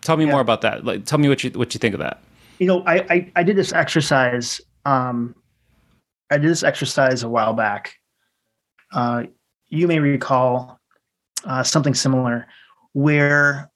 [0.00, 0.30] Tell me yeah.
[0.30, 0.86] more about that.
[0.86, 2.20] Like, tell me what you what you think of that.
[2.58, 4.60] You know, I I, I did this exercise.
[4.86, 5.36] Um,
[6.30, 7.94] I did this exercise a while back.
[8.92, 9.24] Uh,
[9.68, 10.80] you may recall
[11.44, 12.48] uh, something similar,
[12.94, 13.70] where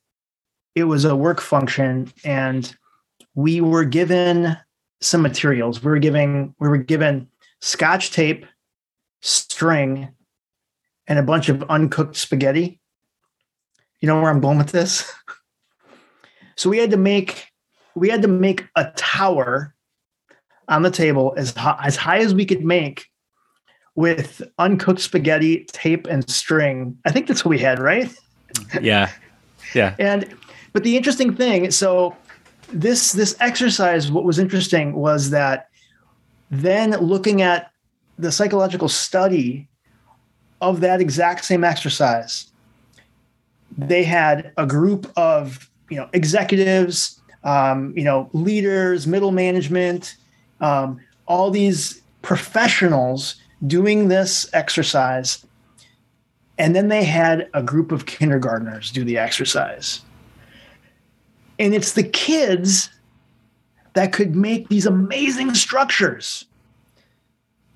[0.75, 2.75] it was a work function, and
[3.35, 4.57] we were given
[5.01, 5.83] some materials.
[5.83, 7.29] We were giving we were given
[7.61, 8.47] scotch tape,
[9.21, 10.09] string,
[11.07, 12.81] and a bunch of uncooked spaghetti.
[14.01, 15.13] You know where I'm going with this?
[16.57, 17.49] so we had to make
[17.95, 19.75] we had to make a tower
[20.69, 23.07] on the table as high, as high as we could make
[23.95, 26.99] with uncooked spaghetti, tape, and string.
[27.07, 28.15] I think that's what we had, right?
[28.81, 29.11] Yeah.
[29.75, 29.97] Yeah.
[29.99, 30.35] and
[30.73, 32.15] but the interesting thing, so
[32.73, 35.69] this this exercise what was interesting was that
[36.51, 37.71] then looking at
[38.19, 39.69] the psychological study
[40.61, 42.47] of that exact same exercise
[43.77, 50.17] they had a group of you know executives um, you know leaders middle management
[50.61, 55.47] um, all these professionals doing this exercise.
[56.59, 60.01] And then they had a group of kindergartners do the exercise
[61.59, 62.91] and it's the kids
[63.95, 66.45] that could make these amazing structures.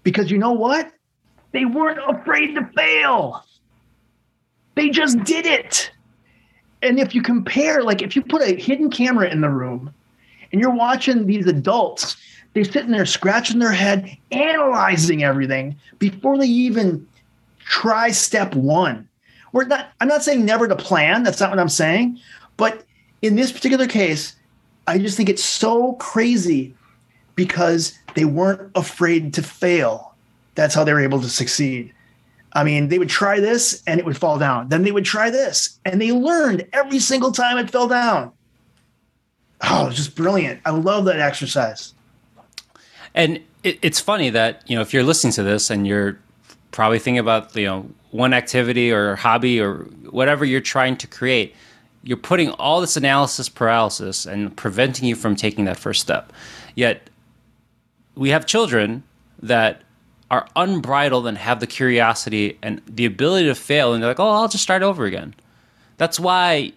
[0.03, 0.93] Because you know what?
[1.53, 3.45] They weren't afraid to fail.
[4.75, 5.91] They just did it.
[6.83, 9.93] And if you compare, like if you put a hidden camera in the room
[10.53, 12.17] and you're watching these adults,
[12.53, 17.07] they're sitting there scratching their head, analyzing everything before they even
[17.61, 19.09] try step one.
[19.53, 21.23] We're not, I'm not saying never to plan.
[21.23, 22.19] That's not what I'm saying.
[22.57, 22.85] But
[23.23, 24.37] in this particular case,
[24.87, 26.75] I just think it's so crazy
[27.35, 30.15] because they weren't afraid to fail.
[30.55, 31.93] That's how they were able to succeed.
[32.53, 34.69] I mean, they would try this and it would fall down.
[34.69, 38.33] Then they would try this and they learned every single time it fell down.
[39.63, 40.61] Oh, it's just brilliant.
[40.65, 41.95] I love that exercise.
[43.15, 46.19] And it, it's funny that, you know, if you're listening to this and you're
[46.73, 51.55] probably thinking about, you know, one activity or hobby or whatever you're trying to create,
[52.03, 56.33] you're putting all this analysis paralysis and preventing you from taking that first step.
[56.75, 57.11] Yet
[58.15, 59.03] we have children
[59.43, 59.83] that
[60.31, 64.31] are unbridled and have the curiosity and the ability to fail and they're like, "Oh,
[64.31, 65.35] I'll just start over again."
[65.97, 66.73] That's why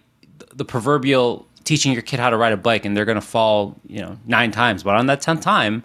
[0.52, 3.76] the proverbial teaching your kid how to ride a bike and they're going to fall,
[3.86, 5.82] you know, 9 times, but on that 10th time,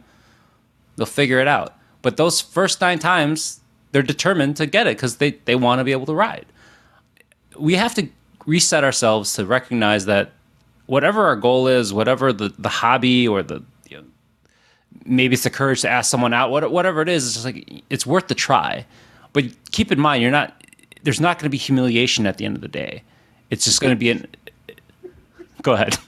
[0.97, 1.75] they'll figure it out.
[2.01, 3.61] But those first 9 times,
[3.91, 6.45] they're determined to get it cuz they they want to be able to ride.
[7.57, 8.09] We have to
[8.45, 10.31] reset ourselves to recognize that
[10.85, 14.03] whatever our goal is, whatever the, the hobby or the you know,
[15.05, 18.05] maybe it's the courage to ask someone out, whatever it is, it's just like it's
[18.05, 18.85] worth the try.
[19.33, 20.55] But keep in mind, you're not.
[21.03, 23.03] There's not going to be humiliation at the end of the day.
[23.49, 24.27] It's just going to be an.
[25.61, 25.97] Go ahead.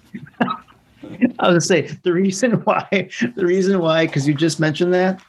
[1.40, 5.22] I was gonna say the reason why the reason why because you just mentioned that,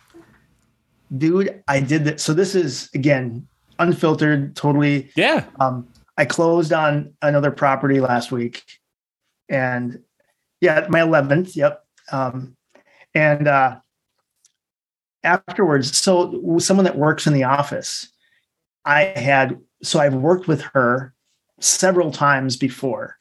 [1.16, 1.62] dude.
[1.68, 2.20] I did that.
[2.20, 3.46] So this is again
[3.78, 5.10] unfiltered, totally.
[5.16, 5.44] Yeah.
[5.60, 5.86] Um,
[6.16, 8.64] I closed on another property last week
[9.48, 10.00] and
[10.60, 11.56] Yeah, my 11th.
[11.56, 11.84] Yep.
[12.10, 12.56] Um,
[13.14, 13.76] and uh,
[15.24, 18.08] afterwards, so someone that works in the office,
[18.84, 21.14] I had, so I've worked with her
[21.60, 23.18] several times before.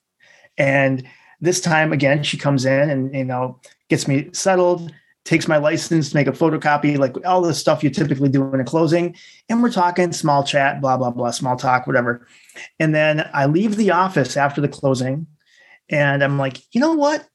[0.57, 1.07] And
[1.39, 4.93] this time again, she comes in and, you know, gets me settled,
[5.23, 8.59] takes my license, to make a photocopy, like all the stuff you typically do in
[8.59, 9.15] a closing.
[9.49, 12.27] And we're talking small chat, blah, blah, blah, small talk, whatever.
[12.79, 15.27] And then I leave the office after the closing
[15.89, 17.27] and I'm like, you know what?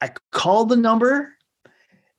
[0.00, 1.34] I called the number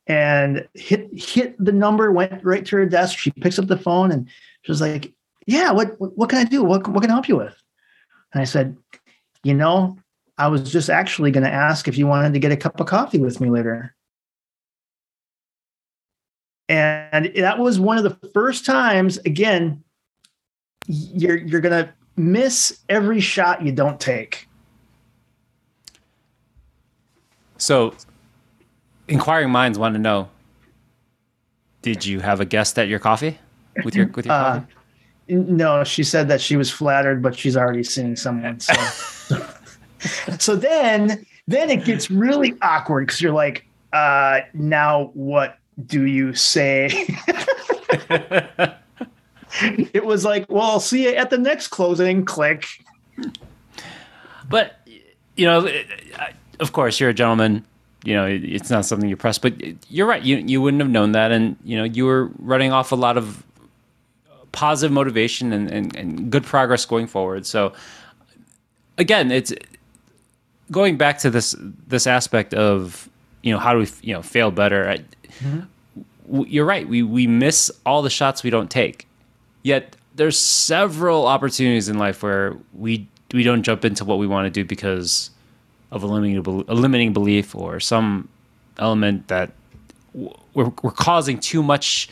[0.08, 3.18] and hit hit the number, went right to her desk.
[3.18, 4.28] She picks up the phone and
[4.64, 5.14] she was like,
[5.46, 6.64] Yeah, what what can I do?
[6.64, 7.56] What what can I help you with?
[8.34, 8.76] And I said,
[9.44, 9.98] you know,
[10.40, 12.88] I was just actually going to ask if you wanted to get a cup of
[12.88, 13.94] coffee with me later.
[16.70, 19.84] And that was one of the first times, again,
[20.88, 24.48] you're you're going to miss every shot you don't take.
[27.58, 27.94] So,
[29.08, 30.30] inquiring minds want to know:
[31.82, 33.40] Did you have a guest at your coffee
[33.84, 34.74] with your with your uh, coffee?
[35.28, 38.60] No, she said that she was flattered, but she's already seeing someone.
[38.60, 38.74] So,
[40.40, 46.34] so then, then it gets really awkward because you're like, uh, now what do you
[46.34, 46.90] say?
[49.62, 52.26] it was like, well, I'll see you at the next closing.
[52.26, 52.68] Click.
[54.48, 54.76] But
[55.36, 55.70] you know,
[56.60, 57.66] of course, you're a gentleman.
[58.04, 59.54] You know, it's not something you press, but
[59.90, 60.24] you're right.
[60.24, 63.18] You you wouldn't have known that, and you know, you were running off a lot
[63.18, 63.44] of
[64.52, 67.46] positive motivation and, and, and good progress going forward.
[67.46, 67.74] So
[68.98, 69.54] again, it's
[70.72, 73.10] going back to this this aspect of
[73.42, 74.90] you know how do we you know fail better.
[74.90, 76.44] I, mm-hmm.
[76.48, 76.88] You're right.
[76.88, 79.08] We we miss all the shots we don't take.
[79.64, 84.46] Yet there's several opportunities in life where we we don't jump into what we want
[84.46, 85.32] to do because
[85.92, 88.28] of a limiting a limiting belief or some
[88.78, 89.52] element that
[90.14, 92.10] we're, we're causing too much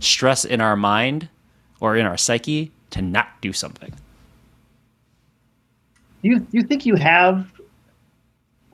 [0.00, 1.28] stress in our mind
[1.80, 3.92] or in our psyche to not do something.
[6.22, 7.50] You you think you have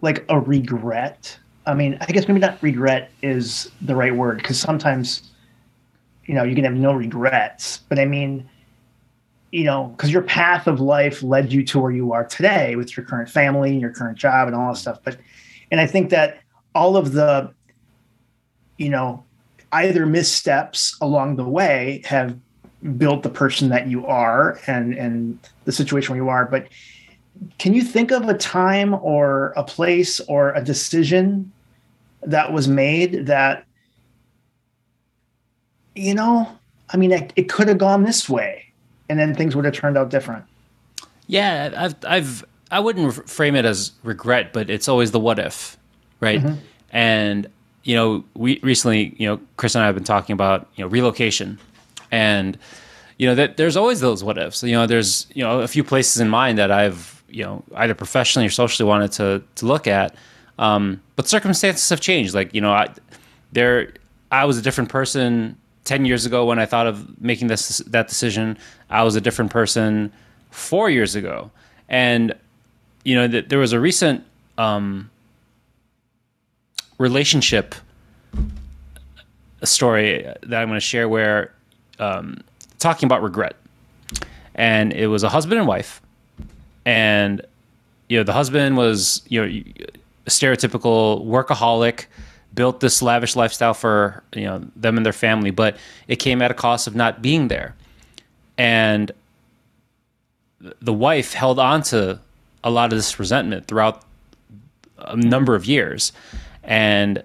[0.03, 1.38] like a regret?
[1.64, 5.30] I mean, I guess maybe not regret is the right word because sometimes
[6.26, 8.48] you know you can have no regrets, but I mean,
[9.53, 12.96] you know, because your path of life led you to where you are today with
[12.96, 14.98] your current family and your current job and all that stuff.
[15.03, 15.18] But
[15.70, 16.40] and I think that
[16.74, 17.53] all of the
[18.76, 19.24] you know
[19.72, 22.36] either missteps along the way have
[22.98, 26.66] built the person that you are and and the situation where you are but
[27.59, 31.51] can you think of a time or a place or a decision
[32.22, 33.64] that was made that
[35.95, 36.49] you know
[36.91, 38.64] i mean it, it could have gone this way
[39.09, 40.45] and then things would have turned out different
[41.26, 45.76] yeah i've i've i wouldn't frame it as regret but it's always the what if
[46.20, 46.55] right mm-hmm.
[46.91, 47.49] and
[47.83, 50.89] you know we recently you know chris and i have been talking about you know
[50.89, 51.59] relocation
[52.12, 52.59] and
[53.22, 54.64] you know that there's always those what ifs.
[54.64, 57.95] You know, there's you know a few places in mind that I've you know either
[57.95, 60.14] professionally or socially wanted to to look at,
[60.59, 62.35] um, but circumstances have changed.
[62.35, 62.89] Like you know, I
[63.53, 63.93] there
[64.30, 68.09] I was a different person ten years ago when I thought of making this that
[68.09, 68.59] decision.
[68.91, 70.12] I was a different person
[70.51, 71.51] four years ago,
[71.89, 72.35] and
[73.05, 74.24] you know that there was a recent
[74.59, 75.11] um,
[76.99, 77.74] relationship
[79.64, 81.53] story that I'm going to share where
[81.99, 82.39] um,
[82.78, 83.57] talking about regret,
[84.55, 86.01] and it was a husband and wife,
[86.85, 87.43] and
[88.09, 89.62] you know the husband was you know
[90.26, 92.07] a stereotypical workaholic,
[92.55, 95.76] built this lavish lifestyle for you know them and their family, but
[96.09, 97.74] it came at a cost of not being there,
[98.59, 99.12] and
[100.80, 102.20] the wife held on to
[102.64, 104.05] a lot of this resentment throughout
[104.99, 106.12] a number of years,
[106.62, 107.22] and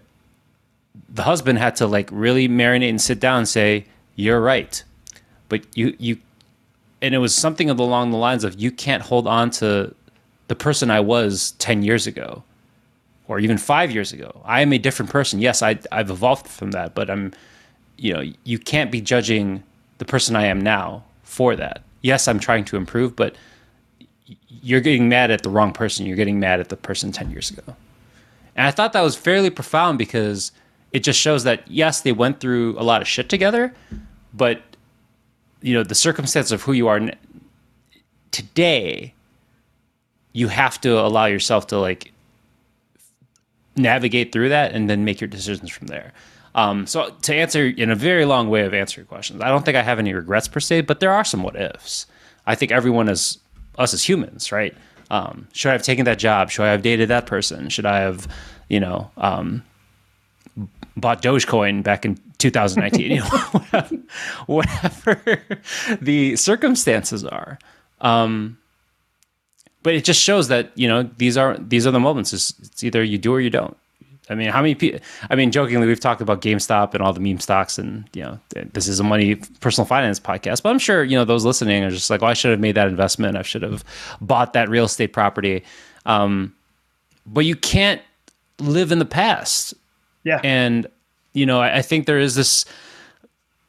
[1.10, 3.86] the husband had to like really marinate and sit down and say,
[4.16, 4.84] "You're right
[5.50, 6.18] but you you
[7.02, 9.94] and it was something along the lines of you can't hold on to
[10.48, 12.44] the person I was 10 years ago
[13.28, 14.42] or even 5 years ago.
[14.46, 15.40] I am a different person.
[15.40, 17.34] Yes, I I've evolved from that, but I'm
[17.98, 19.64] you know, you can't be judging
[19.98, 21.82] the person I am now for that.
[22.02, 23.36] Yes, I'm trying to improve, but
[24.48, 26.06] you're getting mad at the wrong person.
[26.06, 27.76] You're getting mad at the person 10 years ago.
[28.56, 30.52] And I thought that was fairly profound because
[30.92, 33.74] it just shows that yes, they went through a lot of shit together,
[34.34, 34.62] but
[35.62, 37.00] you know the circumstance of who you are
[38.32, 39.14] today
[40.34, 42.12] you have to allow yourself to like
[43.76, 46.14] navigate through that and then make your decisions from there
[46.56, 49.78] um, so to answer in a very long way of answering questions i don't think
[49.78, 52.06] i have any regrets per se but there are some what ifs
[52.46, 53.38] i think everyone is
[53.78, 54.76] us as humans right
[55.10, 56.50] Um, should I have taken that job?
[56.52, 57.70] Should I have dated that person?
[57.70, 58.28] Should I have,
[58.68, 59.64] you know, um,
[60.98, 63.12] bought Dogecoin back in 2019?
[63.12, 63.98] you know, whatever,
[64.46, 65.42] whatever
[66.02, 67.60] the circumstances are.
[68.02, 68.58] Um,
[69.84, 72.34] but it just shows that you know these are these are the moments.
[72.34, 73.78] It's, it's either you do or you don't.
[74.30, 75.00] I mean, how many people?
[75.30, 78.40] I mean, jokingly, we've talked about GameStop and all the meme stocks, and you know,
[78.74, 80.64] this is a money personal finance podcast.
[80.64, 82.76] But I'm sure you know those listening are just like, "Oh, I should have made
[82.76, 83.38] that investment.
[83.38, 83.84] I should have
[84.20, 85.64] bought that real estate property."
[86.06, 86.54] Um,
[87.26, 88.02] but you can't
[88.60, 89.74] live in the past.
[90.24, 90.42] Yeah.
[90.44, 90.88] And
[91.38, 92.66] you know, I, I think there is this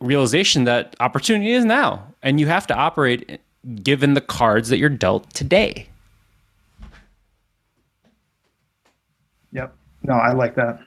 [0.00, 3.40] realization that opportunity is now, and you have to operate
[3.82, 5.86] given the cards that you're dealt today.
[9.52, 9.74] Yep.
[10.02, 10.80] No, I like that.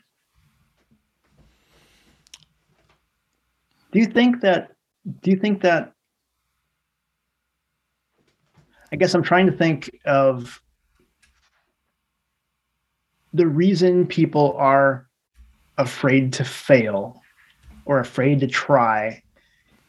[3.92, 4.72] Do you think that
[5.22, 5.94] do you think that
[8.92, 10.62] I guess I'm trying to think of
[13.34, 15.08] the reason people are
[15.82, 17.22] afraid to fail
[17.86, 19.22] or afraid to try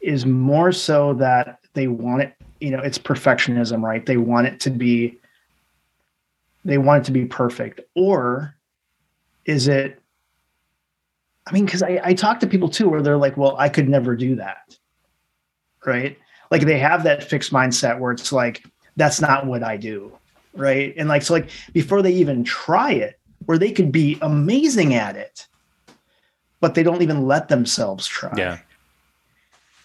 [0.01, 4.05] is more so that they want it, you know, it's perfectionism, right?
[4.05, 5.19] They want it to be
[6.65, 7.81] they want it to be perfect.
[7.97, 8.55] Or
[9.45, 10.01] is it
[11.47, 13.89] i mean because I, I talk to people too where they're like well i could
[13.89, 14.77] never do that
[15.85, 16.17] right
[16.51, 18.65] like they have that fixed mindset where it's like
[18.97, 20.17] that's not what i do
[20.55, 24.95] right and like so like before they even try it where they could be amazing
[24.95, 25.49] at it
[26.63, 28.59] but they don't even let themselves try Yeah.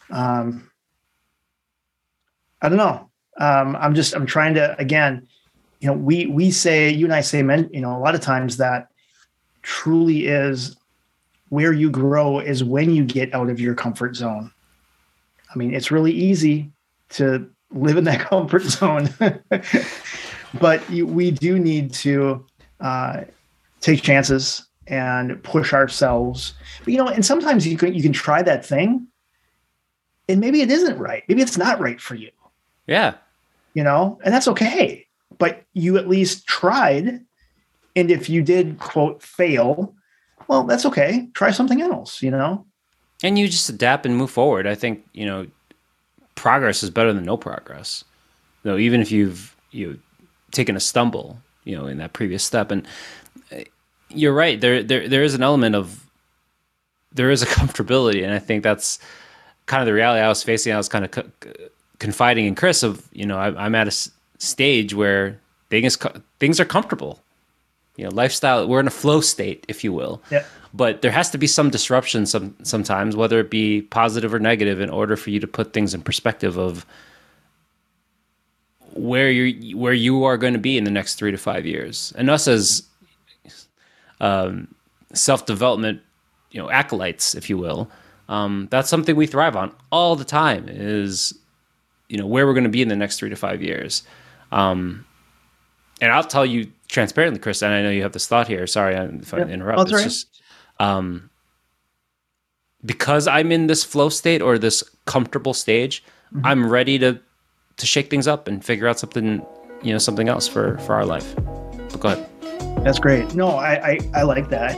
[0.09, 0.69] um
[2.61, 3.09] i don't know
[3.39, 5.27] um i'm just i'm trying to again
[5.81, 8.21] you know we we say you and i say men you know a lot of
[8.21, 8.87] times that
[9.63, 10.77] truly is
[11.49, 14.51] where you grow is when you get out of your comfort zone.
[15.53, 16.71] I mean, it's really easy
[17.11, 19.09] to live in that comfort zone,
[20.59, 22.45] but you, we do need to
[22.81, 23.23] uh,
[23.79, 26.53] take chances and push ourselves.
[26.83, 29.07] But you know, and sometimes you can you can try that thing,
[30.27, 31.23] and maybe it isn't right.
[31.27, 32.31] Maybe it's not right for you.
[32.87, 33.15] Yeah.
[33.73, 35.05] You know, and that's okay.
[35.37, 37.21] But you at least tried
[37.97, 39.95] and if you did quote fail,
[40.47, 41.27] well, that's okay.
[41.33, 42.63] Try something else, you know?
[43.23, 44.67] And you just adapt and move forward.
[44.67, 45.47] I think, you know,
[46.35, 48.03] progress is better than no progress.
[48.63, 49.99] Know, even if you've you
[50.51, 52.69] taken a stumble, you know, in that previous step.
[52.69, 52.87] And
[54.09, 54.59] you're right.
[54.59, 56.05] There there there is an element of
[57.13, 58.99] there is a comfortability, and I think that's
[59.65, 60.73] kind of the reality I was facing.
[60.73, 61.29] I was kind of co-
[61.99, 65.39] confiding in Chris of, you know, I, I'm at a s- stage where
[65.69, 65.97] things
[66.39, 67.19] things are comfortable
[67.97, 70.43] you know lifestyle we're in a flow state if you will yeah.
[70.73, 74.79] but there has to be some disruption some sometimes whether it be positive or negative
[74.79, 76.85] in order for you to put things in perspective of
[78.93, 82.13] where you where you are going to be in the next three to five years
[82.15, 82.83] and us as
[84.19, 84.73] um,
[85.13, 86.01] self-development
[86.51, 87.89] you know acolytes if you will
[88.29, 91.33] um, that's something we thrive on all the time is
[92.09, 94.03] you know where we're going to be in the next three to five years
[94.51, 95.05] um,
[96.01, 98.65] and i'll tell you transparently, Chris, and I know you have this thought here.
[98.67, 99.79] Sorry if I interrupt.
[99.79, 100.03] Oh, it's right.
[100.03, 100.41] just
[100.79, 101.29] um,
[102.85, 106.03] because I'm in this flow state or this comfortable stage.
[106.33, 106.45] Mm-hmm.
[106.45, 107.19] I'm ready to
[107.77, 109.45] to shake things up and figure out something,
[109.83, 111.35] you know, something else for for our life.
[111.35, 112.36] But go ahead.
[112.83, 113.35] That's great.
[113.35, 114.75] No, I I, I like that.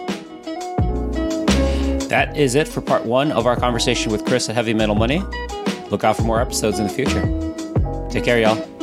[2.09, 5.21] That is it for part one of our conversation with Chris at Heavy Metal Money.
[5.91, 7.21] Look out for more episodes in the future.
[8.09, 8.78] Take care, y'all.